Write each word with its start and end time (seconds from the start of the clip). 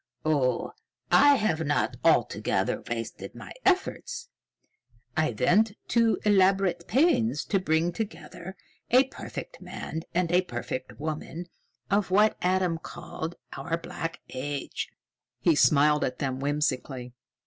"Oh, 0.25 0.71
I 1.11 1.35
have 1.35 1.63
not 1.63 1.95
altogether 2.03 2.81
wasted 2.89 3.35
my 3.35 3.53
efforts. 3.63 4.29
I 5.15 5.29
went 5.39 5.73
to 5.89 6.17
elaborate 6.25 6.87
pains 6.87 7.45
to 7.45 7.59
bring 7.59 7.91
together 7.91 8.55
a 8.89 9.03
perfect 9.09 9.61
man 9.61 10.01
and 10.11 10.31
a 10.31 10.41
perfect 10.41 10.99
woman 10.99 11.45
of 11.91 12.09
what 12.09 12.35
Adam 12.41 12.79
called 12.79 13.35
our 13.55 13.77
Black 13.77 14.21
Age." 14.29 14.89
He 15.39 15.53
smiled 15.53 16.03
at 16.03 16.17
them 16.17 16.39
whimsically. 16.39 17.13